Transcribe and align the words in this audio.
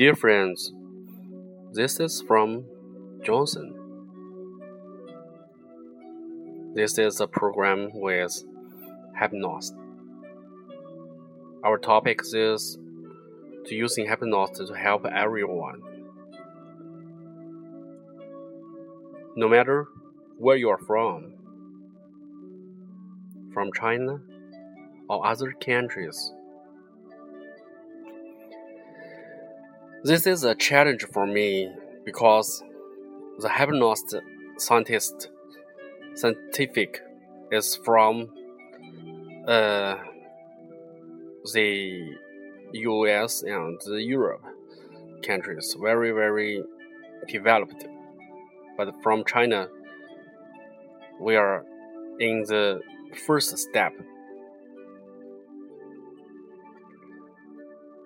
Dear 0.00 0.14
friends, 0.14 0.72
this 1.74 2.00
is 2.00 2.22
from 2.26 2.64
Johnson. 3.22 3.74
This 6.74 6.96
is 6.96 7.20
a 7.20 7.26
program 7.26 7.90
with 7.92 8.42
Hypnos. 9.14 9.72
Our 11.62 11.76
topic 11.76 12.20
is 12.32 12.78
to 13.66 13.74
using 13.74 14.06
Hypnos 14.06 14.66
to 14.66 14.72
help 14.72 15.04
everyone. 15.04 15.82
No 19.36 19.48
matter 19.48 19.86
where 20.38 20.56
you 20.56 20.70
are 20.70 20.78
from, 20.78 21.34
from 23.52 23.70
China 23.78 24.22
or 25.10 25.26
other 25.26 25.52
countries. 25.52 26.32
This 30.02 30.26
is 30.26 30.44
a 30.44 30.54
challenge 30.54 31.04
for 31.12 31.26
me 31.26 31.70
because 32.06 32.64
the 33.38 33.48
Hypnos 33.48 34.00
scientist 34.56 35.28
scientific 36.14 37.02
is 37.52 37.76
from 37.84 38.30
uh, 39.46 39.96
the 41.52 42.16
US 42.72 43.42
and 43.42 43.78
the 43.84 44.02
Europe 44.02 44.42
countries, 45.22 45.76
very, 45.78 46.12
very 46.12 46.64
developed. 47.28 47.84
But 48.78 48.94
from 49.02 49.22
China, 49.26 49.68
we 51.20 51.36
are 51.36 51.62
in 52.18 52.44
the 52.44 52.80
first 53.26 53.58
step. 53.58 53.92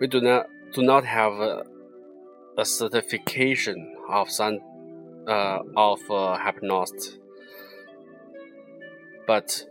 We 0.00 0.08
do 0.08 0.20
not 0.20 0.46
do 0.72 0.82
not 0.82 1.04
have 1.04 1.32
a, 1.34 1.64
a 2.58 2.64
certification 2.64 3.96
of 4.08 4.30
some 4.30 4.60
uh, 5.28 5.58
of 5.76 6.00
uh, 6.10 6.38
but 9.26 9.64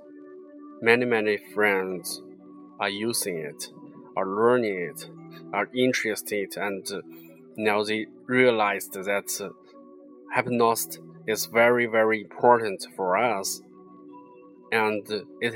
many 0.81 1.05
many 1.05 1.37
friends 1.53 2.21
are 2.79 2.89
using 2.89 3.37
it, 3.37 3.69
are 4.17 4.27
learning 4.27 4.91
it, 4.91 5.09
are 5.53 5.69
interested, 5.73 6.57
and 6.57 6.85
now 7.55 7.83
they 7.83 8.05
realized 8.27 8.93
that 8.93 9.51
Hypnos 10.35 10.97
is 11.25 11.45
very 11.45 11.85
very 11.85 12.21
important 12.21 12.85
for 12.95 13.17
us 13.17 13.61
and 14.71 15.07
it 15.41 15.53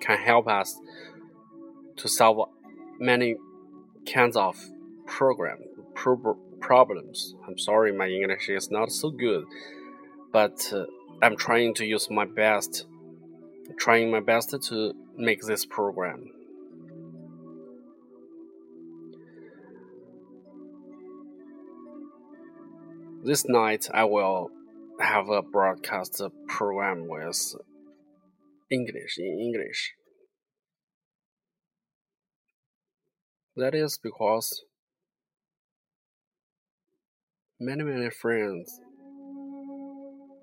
can 0.00 0.18
help 0.18 0.46
us 0.48 0.78
to 1.96 2.08
solve 2.08 2.48
many 2.98 3.36
kinds 4.06 4.36
of 4.36 4.56
program 5.06 5.58
pro 5.94 6.36
problems. 6.62 7.34
I'm 7.46 7.58
sorry, 7.58 7.92
my 7.92 8.08
English 8.08 8.48
is 8.48 8.70
not 8.70 8.90
so 8.90 9.10
good, 9.10 9.44
but 10.32 10.72
uh, 10.72 10.84
I'm 11.20 11.36
trying 11.36 11.74
to 11.74 11.84
use 11.84 12.08
my 12.10 12.24
best, 12.24 12.86
trying 13.78 14.10
my 14.10 14.20
best 14.20 14.54
to 14.68 14.94
make 15.16 15.42
this 15.42 15.66
program. 15.66 16.30
This 23.24 23.46
night 23.48 23.88
I 23.92 24.04
will 24.04 24.50
have 24.98 25.28
a 25.28 25.42
broadcast 25.42 26.20
program 26.48 27.06
with 27.06 27.54
English 28.70 29.18
in 29.18 29.38
English. 29.38 29.92
That 33.54 33.74
is 33.74 33.98
because 34.02 34.64
many, 37.62 37.84
many 37.84 38.10
friends 38.10 38.80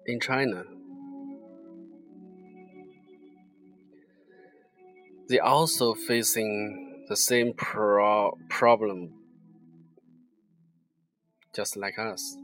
in 0.08 0.20
China 0.20 0.64
they 5.30 5.38
also 5.38 5.94
facing 5.94 7.06
the 7.08 7.16
same 7.16 7.54
pro 7.54 8.36
problem 8.50 9.14
just 11.56 11.78
like 11.78 12.00
us. 12.00 12.36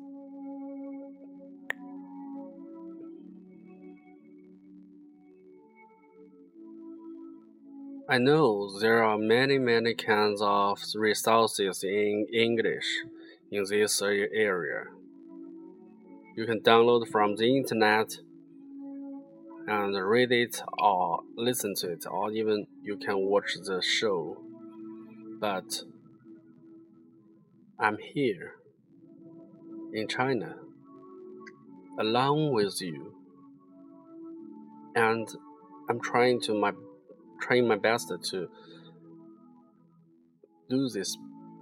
I 8.08 8.20
know 8.20 8.80
there 8.80 9.04
are 9.04 9.18
many, 9.18 9.58
many 9.58 9.96
kinds 9.96 10.40
of 10.42 10.80
resources 10.94 11.84
in 11.84 12.28
English 12.32 12.86
in 13.52 13.64
this 13.70 14.02
uh, 14.02 14.06
area. 14.06 14.86
You 16.36 16.46
can 16.46 16.60
download 16.62 17.08
from 17.08 17.36
the 17.36 17.58
internet 17.58 18.18
and 19.68 19.96
read 19.96 20.32
it 20.32 20.62
or 20.80 21.22
listen 21.36 21.74
to 21.76 21.92
it, 21.92 22.06
or 22.10 22.32
even 22.32 22.68
you 22.84 22.98
can 22.98 23.18
watch 23.18 23.56
the 23.64 23.82
show. 23.82 24.38
But 25.40 25.82
I'm 27.80 27.98
here 27.98 28.54
in 29.94 30.08
China 30.08 30.56
along 32.00 32.52
with 32.52 32.82
you, 32.82 33.14
and 34.96 35.28
I'm 35.90 36.00
trying 36.02 36.42
to 36.42 36.54
my 36.54 36.74
trying 37.42 37.68
my 37.68 37.78
best 37.78 38.12
to 38.32 38.50
do 40.70 40.90
this 40.90 41.18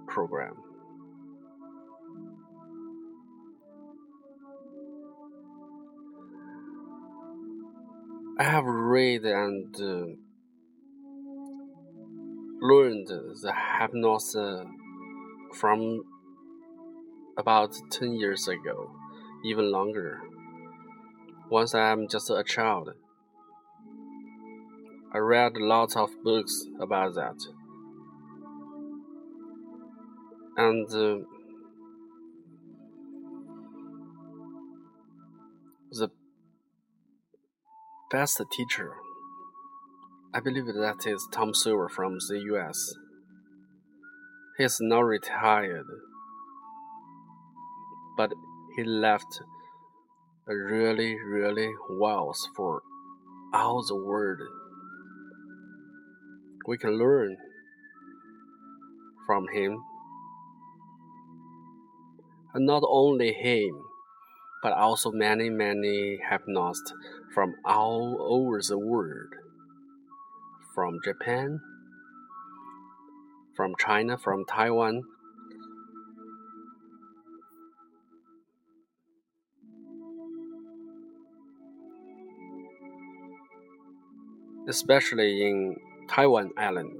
program. 0.06 0.56
I 8.36 8.42
have 8.42 8.64
read 8.64 9.24
and 9.24 9.72
uh, 9.76 10.06
learned 12.60 13.06
the 13.06 13.52
Hypnos 13.52 14.34
uh, 14.34 14.64
from 15.54 16.02
about 17.38 17.76
10 17.92 18.14
years 18.14 18.48
ago, 18.48 18.90
even 19.44 19.70
longer. 19.70 20.20
Once 21.48 21.76
I'm 21.76 22.08
just 22.08 22.28
a 22.28 22.42
child. 22.42 22.94
I 25.12 25.18
read 25.18 25.56
lots 25.56 25.94
of 25.94 26.10
books 26.24 26.66
about 26.80 27.14
that. 27.14 27.36
And 30.56 30.88
uh, 30.88 31.24
the 35.92 36.10
best 38.14 38.40
teacher, 38.52 38.92
I 40.32 40.38
believe 40.38 40.66
that 40.66 41.04
is 41.04 41.26
Tom 41.32 41.52
Sawyer 41.52 41.88
from 41.88 42.18
the 42.28 42.38
US. 42.52 42.94
He 44.56 44.62
is 44.62 44.78
now 44.80 45.00
retired, 45.00 45.88
but 48.16 48.30
he 48.76 48.84
left 48.84 49.40
a 50.48 50.54
really, 50.54 51.16
really 51.18 51.70
wealth 51.90 52.38
for 52.54 52.82
all 53.52 53.84
the 53.84 53.96
world 53.96 54.38
we 56.68 56.78
can 56.78 56.96
learn 56.96 57.36
from 59.26 59.48
him. 59.52 59.82
And 62.54 62.64
not 62.64 62.84
only 62.88 63.32
him, 63.32 63.74
but 64.64 64.72
also 64.72 65.12
many, 65.12 65.50
many 65.50 66.18
hypnotists 66.30 66.94
from 67.34 67.54
all 67.66 68.16
over 68.18 68.62
the 68.66 68.78
world. 68.78 69.34
From 70.74 71.00
Japan, 71.04 71.60
from 73.54 73.74
China, 73.78 74.16
from 74.16 74.46
Taiwan. 74.46 75.02
Especially 84.66 85.46
in 85.46 85.76
Taiwan 86.08 86.52
Island 86.56 86.90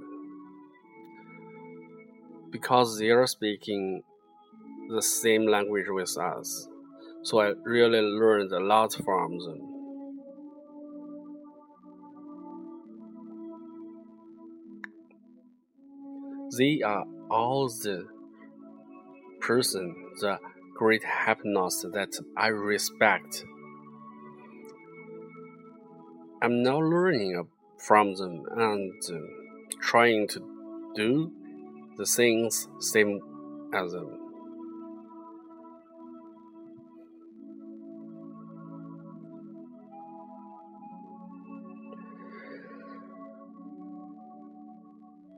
because 2.51 2.99
they 2.99 3.09
are 3.09 3.25
speaking 3.25 4.03
the 4.87 5.01
same 5.01 5.47
language 5.47 5.87
with 5.89 6.15
us. 6.15 6.69
So 7.25 7.39
I 7.39 7.53
really 7.63 8.01
learned 8.01 8.51
a 8.51 8.59
lot 8.59 8.93
from 9.03 9.39
them. 9.39 9.59
They 16.55 16.83
are 16.83 17.03
all 17.31 17.67
the 17.67 18.05
person, 19.41 19.95
the 20.21 20.37
great 20.75 21.03
happiness 21.03 21.83
that 21.93 22.15
I 22.37 22.49
respect. 22.49 23.43
I'm 26.43 26.61
now 26.61 26.77
learning 26.77 27.47
from 27.79 28.13
them 28.13 28.45
and 28.55 28.93
uh, 29.09 29.17
trying 29.81 30.27
to 30.27 30.93
do 30.95 31.31
the 31.97 32.05
things 32.05 32.67
same 32.79 33.19
as 33.73 33.93
them. 33.93 34.24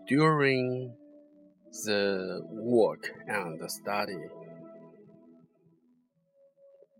During 0.08 0.94
the 1.86 2.42
work 2.50 3.12
and 3.28 3.60
the 3.60 3.70
study, 3.70 4.18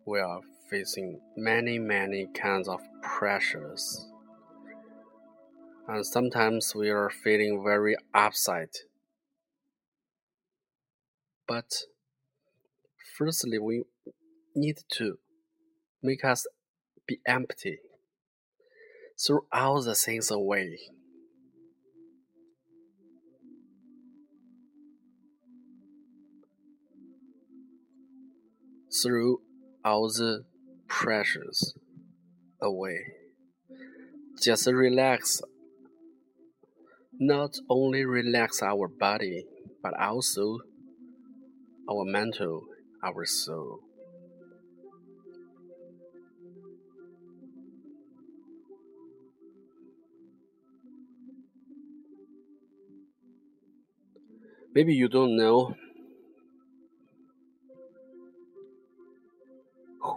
we 0.06 0.20
are 0.20 0.42
facing 0.70 1.20
many, 1.36 1.80
many 1.80 2.28
kinds 2.34 2.68
of 2.68 2.82
pressures. 3.02 4.08
And 5.88 6.06
sometimes 6.06 6.76
we 6.76 6.90
are 6.90 7.10
feeling 7.10 7.64
very 7.64 7.96
upset. 8.14 8.76
But 11.48 11.84
firstly, 13.18 13.58
we 13.58 13.84
need 14.54 14.80
to 14.90 15.18
make 16.04 16.26
us 16.26 16.46
be 17.08 17.20
empty. 17.26 17.80
Throw 19.18 19.46
all 19.52 19.82
the 19.82 19.96
things 19.96 20.30
away. 20.30 20.78
Throw 29.04 29.42
all 29.86 30.08
the 30.08 30.46
pressures 30.88 31.76
away. 32.62 33.00
Just 34.42 34.68
relax. 34.68 35.42
Not 37.20 37.58
only 37.70 38.06
relax 38.06 38.64
our 38.64 38.88
body, 38.88 39.46
but 39.84 39.94
also 40.00 40.60
our 41.90 42.06
mental, 42.06 42.64
our 43.04 43.26
soul. 43.26 43.80
Maybe 54.74 54.94
you 54.94 55.08
don't 55.08 55.36
know 55.36 55.76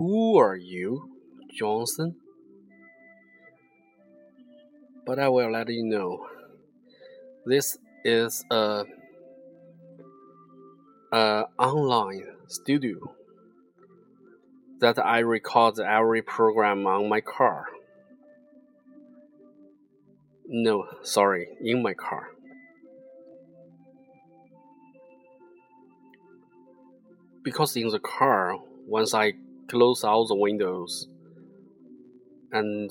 Who 0.00 0.38
are 0.38 0.56
you, 0.56 1.10
Johnson? 1.52 2.16
But 5.04 5.18
I 5.18 5.28
will 5.28 5.52
let 5.52 5.68
you 5.68 5.84
know. 5.84 6.26
This 7.44 7.76
is 8.02 8.42
a, 8.50 8.84
a 11.12 11.44
online 11.58 12.24
studio 12.46 13.14
that 14.78 14.98
I 14.98 15.18
record 15.18 15.78
every 15.78 16.22
program 16.22 16.86
on 16.86 17.10
my 17.10 17.20
car. 17.20 17.66
No, 20.48 20.86
sorry, 21.02 21.46
in 21.60 21.82
my 21.82 21.92
car. 21.92 22.28
Because 27.42 27.76
in 27.76 27.90
the 27.90 28.00
car, 28.00 28.56
once 28.86 29.12
I 29.12 29.34
close 29.70 30.02
all 30.02 30.26
the 30.26 30.34
windows 30.34 31.06
and 32.50 32.90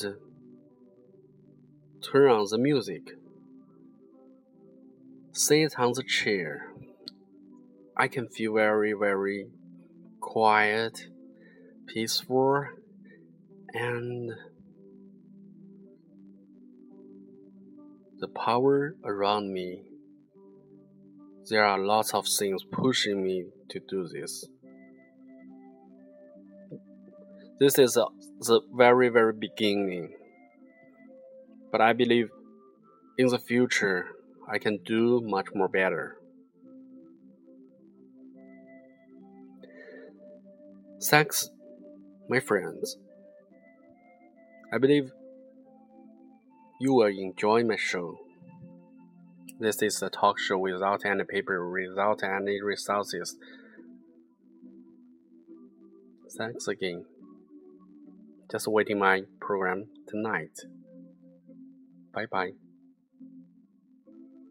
turn 2.02 2.32
on 2.32 2.46
the 2.50 2.58
music. 2.58 3.02
Sit 5.34 5.78
on 5.78 5.92
the 5.94 6.04
chair. 6.04 6.72
I 7.98 8.08
can 8.08 8.30
feel 8.30 8.54
very, 8.54 8.94
very 8.94 9.48
quiet, 10.22 11.08
peaceful, 11.86 12.66
and 13.74 14.32
the 18.20 18.30
power 18.30 18.96
around 19.04 19.52
me. 19.52 19.84
There 21.50 21.66
are 21.66 21.78
lots 21.78 22.14
of 22.14 22.26
things 22.26 22.64
pushing 22.72 23.22
me 23.22 23.48
to 23.70 23.82
do 23.90 24.08
this. 24.08 24.46
This 27.60 27.78
is 27.78 27.98
a, 27.98 28.06
the 28.40 28.62
very, 28.74 29.10
very 29.10 29.34
beginning. 29.34 30.14
But 31.72 31.82
I 31.82 31.94
believe 31.94 32.30
in 33.18 33.28
the 33.28 33.38
future 33.38 34.08
I 34.50 34.58
can 34.60 34.80
do 34.86 35.22
much 35.22 35.48
more 35.54 35.68
better. 35.68 36.16
Thanks, 41.04 41.50
my 42.30 42.40
friends. 42.40 42.98
I 44.74 44.78
believe 44.78 45.12
you 46.80 46.94
will 46.94 47.08
enjoy 47.08 47.64
my 47.64 47.76
show. 47.76 48.20
This 49.60 49.82
is 49.82 50.02
a 50.02 50.10
talk 50.10 50.40
show 50.40 50.58
without 50.58 51.06
any 51.06 51.26
paper, 51.26 51.70
without 51.70 52.24
any 52.24 52.62
resources. 52.62 53.36
Thanks 56.38 56.68
again. 56.68 57.06
Just 58.52 58.68
waiting 58.68 59.00
my 59.00 59.22
program 59.40 59.88
tonight. 60.08 60.58
Bye 62.14 62.26
bye. 62.32 62.52